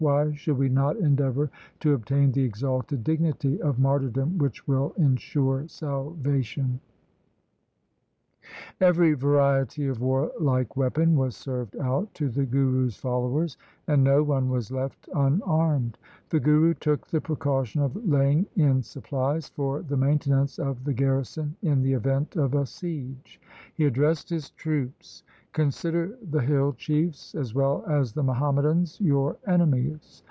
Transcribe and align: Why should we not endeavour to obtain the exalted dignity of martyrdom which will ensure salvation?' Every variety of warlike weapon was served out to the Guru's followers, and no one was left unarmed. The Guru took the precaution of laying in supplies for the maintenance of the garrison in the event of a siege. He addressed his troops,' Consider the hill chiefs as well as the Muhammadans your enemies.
Why 0.09 0.33
should 0.33 0.57
we 0.57 0.67
not 0.67 0.97
endeavour 0.97 1.51
to 1.81 1.93
obtain 1.93 2.31
the 2.31 2.41
exalted 2.43 3.03
dignity 3.03 3.61
of 3.61 3.77
martyrdom 3.77 4.39
which 4.39 4.67
will 4.67 4.93
ensure 4.97 5.67
salvation?' 5.67 6.79
Every 8.81 9.13
variety 9.13 9.85
of 9.85 10.01
warlike 10.01 10.75
weapon 10.75 11.15
was 11.15 11.37
served 11.37 11.77
out 11.77 12.11
to 12.15 12.29
the 12.29 12.47
Guru's 12.47 12.97
followers, 12.97 13.57
and 13.87 14.03
no 14.03 14.23
one 14.23 14.49
was 14.49 14.71
left 14.71 15.07
unarmed. 15.13 15.99
The 16.29 16.39
Guru 16.39 16.73
took 16.73 17.05
the 17.07 17.21
precaution 17.21 17.83
of 17.83 17.95
laying 18.03 18.47
in 18.55 18.81
supplies 18.81 19.49
for 19.49 19.83
the 19.83 19.97
maintenance 19.97 20.57
of 20.57 20.83
the 20.83 20.93
garrison 20.93 21.55
in 21.61 21.83
the 21.83 21.93
event 21.93 22.35
of 22.35 22.55
a 22.55 22.65
siege. 22.65 23.39
He 23.75 23.85
addressed 23.85 24.31
his 24.31 24.49
troops,' 24.49 25.21
Consider 25.53 26.17
the 26.31 26.41
hill 26.41 26.71
chiefs 26.73 27.35
as 27.35 27.53
well 27.53 27.83
as 27.85 28.13
the 28.13 28.23
Muhammadans 28.23 28.99
your 29.01 29.35
enemies. 29.45 30.17